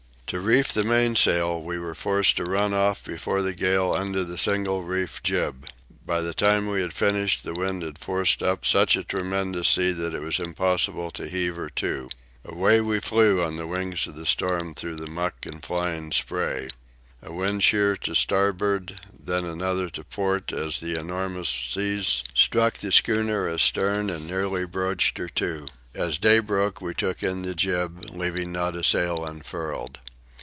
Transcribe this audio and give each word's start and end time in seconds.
To 0.33 0.39
reef 0.39 0.69
the 0.71 0.85
mainsail 0.85 1.61
we 1.61 1.77
were 1.77 1.93
forced 1.93 2.37
to 2.37 2.45
run 2.45 2.73
off 2.73 3.03
before 3.03 3.41
the 3.41 3.53
gale 3.53 3.91
under 3.91 4.23
the 4.23 4.37
single 4.37 4.81
reefed 4.81 5.25
jib. 5.25 5.67
By 6.05 6.21
the 6.21 6.33
time 6.33 6.67
we 6.69 6.79
had 6.79 6.93
finished 6.93 7.43
the 7.43 7.51
wind 7.53 7.81
had 7.83 7.97
forced 7.99 8.41
up 8.41 8.65
such 8.65 8.95
a 8.95 9.03
tremendous 9.03 9.67
sea 9.67 9.91
that 9.91 10.15
it 10.15 10.21
was 10.21 10.39
impossible 10.39 11.11
to 11.11 11.27
heave 11.27 11.57
her 11.57 11.67
to. 11.71 12.09
Away 12.45 12.79
we 12.79 13.01
flew 13.01 13.43
on 13.43 13.57
the 13.57 13.67
wings 13.67 14.07
of 14.07 14.15
the 14.15 14.25
storm 14.25 14.73
through 14.73 14.95
the 14.95 15.05
muck 15.11 15.45
and 15.45 15.61
flying 15.61 16.13
spray. 16.13 16.69
A 17.21 17.33
wind 17.33 17.61
sheer 17.61 17.97
to 17.97 18.15
starboard, 18.15 19.01
then 19.11 19.43
another 19.43 19.89
to 19.89 20.03
port 20.05 20.53
as 20.53 20.79
the 20.79 20.97
enormous 20.97 21.49
seas 21.49 22.23
struck 22.35 22.77
the 22.77 22.93
schooner 22.93 23.49
astern 23.49 24.09
and 24.09 24.27
nearly 24.27 24.63
broached 24.63 25.17
her 25.17 25.27
to. 25.27 25.65
As 25.93 26.17
day 26.17 26.39
broke 26.39 26.79
we 26.79 26.93
took 26.93 27.21
in 27.21 27.41
the 27.41 27.53
jib, 27.53 28.05
leaving 28.11 28.53
not 28.53 28.77
a 28.77 28.83
sail 28.85 29.25
unfurled. 29.25 29.99